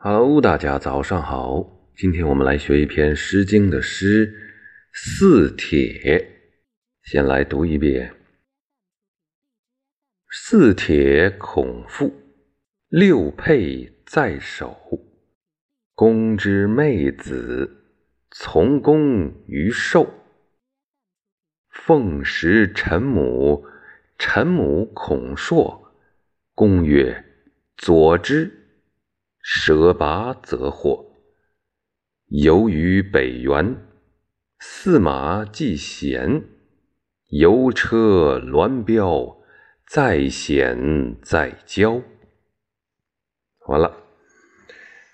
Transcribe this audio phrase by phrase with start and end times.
[0.00, 1.90] Hello，大家早上好。
[1.96, 4.32] 今天我们来学一篇《诗经》的诗
[4.92, 6.38] 《四帖》，
[7.10, 8.14] 先来读一遍
[10.30, 12.14] ：“四帖孔父，
[12.88, 14.78] 六佩在手。
[15.96, 17.68] 公之妹子，
[18.30, 20.08] 从公于寿。
[21.70, 23.66] 奉食陈母，
[24.16, 25.92] 陈母孔硕。
[26.54, 27.24] 公曰
[27.76, 28.54] ：‘佐之。’”
[29.50, 31.06] 舍拔则获。
[32.26, 33.78] 游于北原，
[34.58, 36.44] 驷马既闲，
[37.30, 39.38] 游车鸾标，
[39.86, 42.02] 在险在交。
[43.68, 43.96] 完了，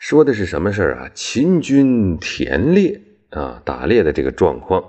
[0.00, 1.10] 说的是什么事儿啊？
[1.14, 4.82] 秦军田猎啊，打猎的这个状况。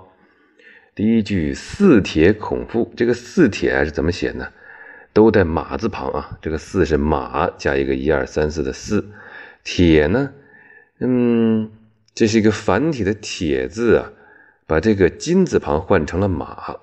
[0.96, 4.52] 第一句“四铁孔父”，这个“四铁”是怎么写呢？
[5.12, 6.36] 都带马字旁啊。
[6.42, 9.08] 这个“四”是马加一个一二三四的“四”。
[9.66, 10.32] 铁呢？
[11.00, 11.72] 嗯，
[12.14, 14.12] 这是一个繁体的“铁”字啊，
[14.64, 16.76] 把这个金字旁换成了马。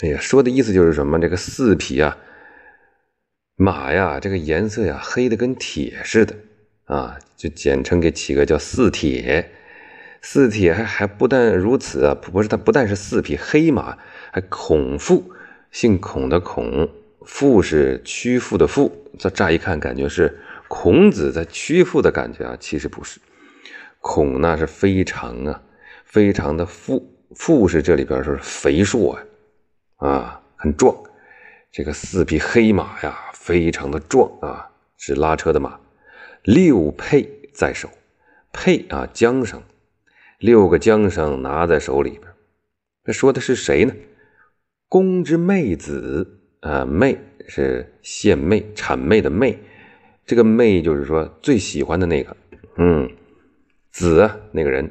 [0.00, 1.18] 哎呀，说的意思就是什么？
[1.18, 2.18] 这个四匹啊，
[3.56, 6.36] 马呀，这个颜色呀，黑的跟铁似的
[6.84, 9.50] 啊，就简称给起个叫“四铁”。
[10.20, 13.96] 四铁还还不但如此啊，不是它不但是四匹黑马，
[14.30, 15.32] 还孔父，
[15.70, 16.90] 姓孔的孔，
[17.24, 18.94] 父是屈父的父。
[19.18, 20.40] 这乍一看感觉是。
[20.76, 23.20] 孔子在屈服的感觉啊，其实不是。
[24.00, 25.62] 孔那是非常啊，
[26.04, 29.16] 非常的富，富是这里边说是肥硕
[29.96, 30.92] 啊，啊，很壮。
[31.70, 35.78] 这个四匹黑马呀，非常的壮啊，是拉车的马。
[36.42, 37.88] 六佩在手，
[38.52, 39.62] 佩啊，缰绳，
[40.40, 42.22] 六个缰绳拿在手里边。
[43.04, 43.94] 这说的是谁呢？
[44.88, 49.56] 公之妹子啊，妹是献媚、谄媚的媚。
[50.26, 52.34] 这个妹就是说最喜欢的那个，
[52.76, 53.10] 嗯，
[53.90, 54.90] 子那个人，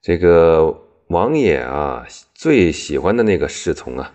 [0.00, 2.04] 这个王爷啊
[2.34, 4.12] 最喜欢的那个侍从啊，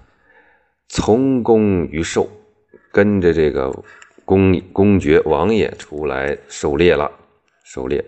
[0.89, 2.29] 从公于狩，
[2.91, 3.71] 跟着这个
[4.25, 7.09] 公公爵王爷出来狩猎了，
[7.63, 8.03] 狩猎。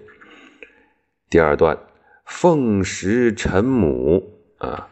[1.30, 1.78] 第二段，
[2.26, 4.90] 奉食臣母啊，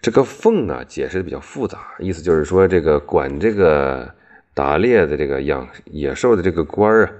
[0.00, 4.14] 这个奉啊解释的比较复杂，意思就是说这个管这个。
[4.54, 7.12] 打猎的这个养野兽的这个官啊，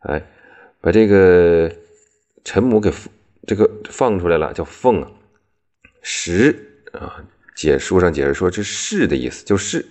[0.00, 0.22] 哎，
[0.80, 1.70] 把这个
[2.44, 2.92] 陈母给
[3.46, 5.10] 这个放出来了，叫奉啊。
[6.02, 6.54] 时
[6.92, 9.84] 啊，解书上解释说，这是的意思，就是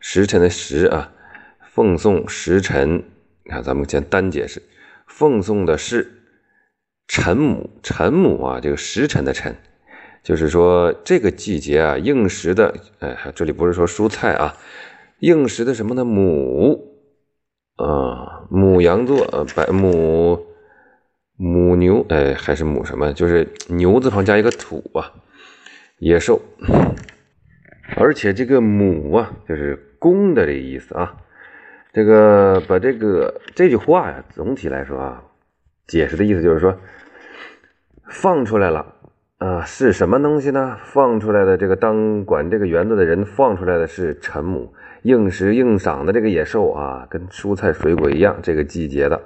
[0.00, 1.12] 时辰的时啊。
[1.74, 3.02] 奉送时辰，
[3.44, 4.62] 你看咱们先单解释，
[5.06, 6.10] 奉送的是
[7.08, 9.56] 陈母，陈母啊，这个时辰的辰，
[10.22, 14.54] 就是说这个季节啊，应时的，哎，这里不是说蔬菜啊。
[15.22, 16.04] 应时的什么呢？
[16.04, 16.98] 母
[17.76, 20.46] 啊，母羊座，呃，白母
[21.36, 23.12] 母牛，哎，还是母什么？
[23.12, 25.12] 就是牛字旁加一个土啊，
[25.98, 26.42] 野兽。
[27.96, 31.16] 而且这个母啊，就是公的这意思啊。
[31.92, 35.22] 这个把这个这句话呀，总体来说啊，
[35.86, 36.76] 解释的意思就是说，
[38.10, 38.96] 放出来了
[39.42, 40.78] 啊，是什么东西呢？
[40.84, 44.72] 放出来的这个当管这个园子的人放出来的是陈母。
[45.02, 49.20] 应时应赏的这个野兽啊，跟蔬菜水果一样，这个季节的，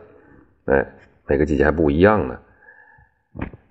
[0.64, 0.86] 哎，
[1.26, 2.38] 每个季节还不一样呢。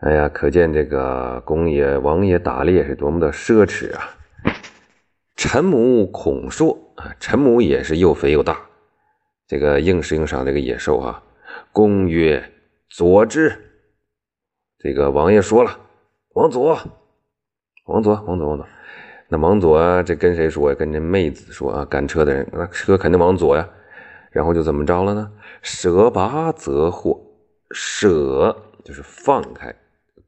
[0.01, 4.07] 哎呀，可见这个公爷王爷打猎是多么的奢侈啊！
[5.35, 8.55] 陈母孔硕啊，陈母也是又肥又大。
[9.47, 11.23] 这个应时应赏这个野兽啊，
[11.71, 12.51] 公曰
[12.87, 13.51] ：“左之。”
[14.77, 15.71] 这个王爷说了
[16.35, 16.77] ：“往左，
[17.87, 18.65] 往左，往左，往左。”
[19.27, 20.75] 那往左，这跟谁说呀？
[20.77, 23.67] 跟这妹子说啊，赶车的人，那车肯定往左呀。
[24.29, 25.31] 然后就怎么着了呢？
[25.61, 27.19] 舍拔则获，
[27.71, 29.73] 舍就是放开，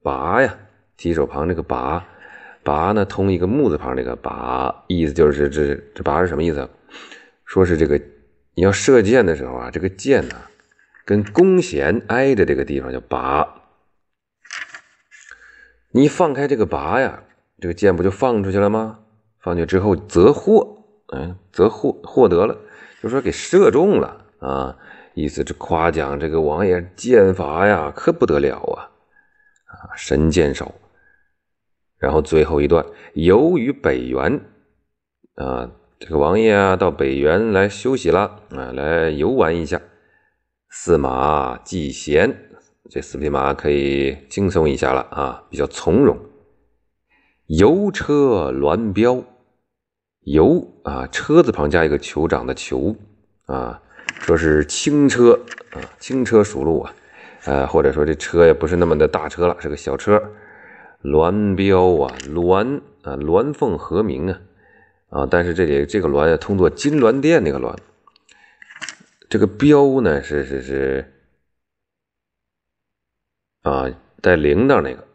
[0.01, 0.57] 拔呀，
[0.95, 2.03] 提手旁这个拔，
[2.63, 6.67] 拔呢通一个木字旁这个拔，意思就是这这拔是什么意思？
[7.45, 8.01] 说是这个
[8.55, 10.35] 你要射箭的时候啊，这个箭呢
[11.05, 13.45] 跟弓弦挨着这个地方叫拔，
[15.97, 17.23] 你放开这个拔呀。
[17.59, 18.99] 这个箭不就放出去了吗？
[19.39, 22.55] 放去之后则获，嗯，则获获得了，
[23.01, 24.77] 就说给射中了啊，
[25.15, 28.93] 意思是夸奖这个王爷剑法呀，可不得了啊，
[29.65, 30.71] 啊，神箭手。
[31.97, 34.39] 然后最后一段，游于北原，
[35.33, 39.81] 啊，这个王爷啊到北原来休息了啊，来游玩一下，
[40.69, 42.46] 驷马既闲，
[42.89, 46.17] 这四匹马可以轻松一下了啊，比较从容。
[47.47, 49.23] 游车鸾标，
[50.21, 52.95] 游啊，车字旁加一个酋长的酋
[53.45, 53.81] 啊，
[54.21, 55.39] 说是轻车
[55.71, 56.95] 啊，轻车熟路啊，
[57.43, 60.21] 呃，或者说这车也不是那么的大车了，是个小车。
[61.03, 64.39] 鸾标啊，鸾啊，鸾凤和鸣啊，
[65.09, 67.75] 啊，但是这里这个鸾啊，通作金銮殿那个鸾。
[69.29, 71.13] 这个标呢，是是是
[73.63, 73.89] 啊，
[74.21, 75.07] 带铃铛那个，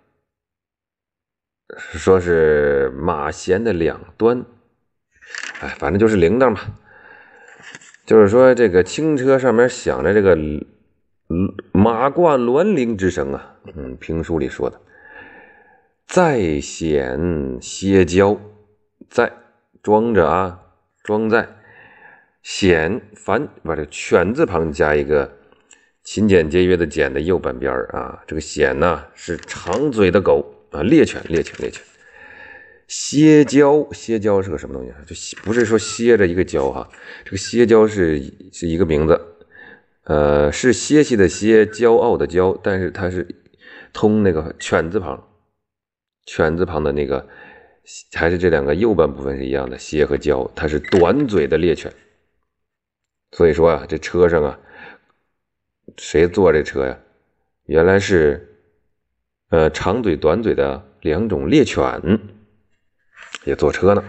[1.79, 4.45] 说是马弦的两端，
[5.61, 6.61] 哎，反正就是铃铛嘛。
[8.05, 10.37] 就是说，这个轻车上面响着这个
[11.73, 14.81] 马冠鸾铃之声啊，嗯，评书里说的。
[16.07, 18.39] 在险歇交，
[19.09, 19.33] 在
[19.83, 20.61] 装着啊，
[21.05, 21.49] 装在
[22.43, 25.39] 险凡把这犬字旁加一个
[26.05, 31.83] 勤俭节约的俭的右半边啊，这个险呢是长嘴的狗啊，猎犬，猎犬，猎犬。
[32.89, 34.99] 歇交，歇交是个什么东西啊？
[35.07, 36.89] 就不是说歇着一个交哈，
[37.25, 38.23] 这个歇交是
[38.53, 39.19] 是一个名字，
[40.05, 43.27] 呃，是歇息的歇，骄傲的骄，但是它是
[43.93, 45.27] 通那个犬字旁。
[46.27, 47.27] 犬字旁的那个，
[48.13, 51.91] 还是这两个右半部分是一样的，歇和蛟，它是短嘴的猎犬。
[53.31, 54.61] 所以说啊，这车上啊，
[55.97, 56.99] 谁坐这车呀？
[57.67, 58.59] 原来是，
[59.51, 62.21] 呃，长嘴短嘴的两种猎犬
[63.45, 64.05] 也坐车呢。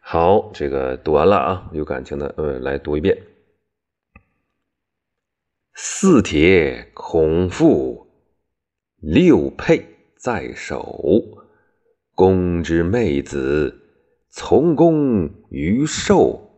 [0.00, 3.16] 好，这个读完了啊，有感情的呃，来读一遍：
[5.74, 8.06] 四铁孔父
[8.96, 9.86] 六佩。
[10.22, 11.46] 在手，
[12.14, 13.80] 公之妹子，
[14.28, 16.50] 从公于寿。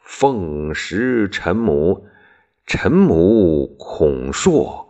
[0.00, 2.06] 奉食臣母，
[2.66, 4.88] 臣母孔硕。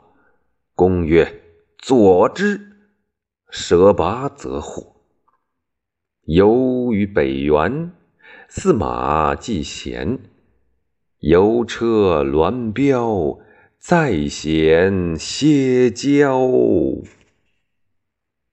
[0.75, 1.43] 公曰
[1.79, 2.61] ：“左之。”
[3.51, 4.97] 舍拔则获。
[6.25, 7.93] 游于北原，
[8.49, 10.19] 驷马既贤。
[11.19, 13.39] 游车鸾标，
[13.79, 17.03] 在险歇骄。